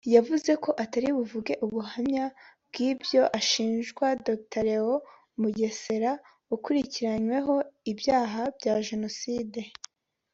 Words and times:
yavuze 0.15 0.51
ko 0.63 0.69
atari 0.83 1.07
buvuge 1.17 1.53
ubuhamya 1.65 2.25
bw’ibyo 2.67 3.21
ashinja 3.39 4.07
Dr 4.25 4.63
Léon 4.67 5.01
Mugesera 5.41 6.11
ukurikiranweho 6.55 7.55
ibyaha 7.91 8.41
bya 8.57 8.75
Jenoside 8.87 9.59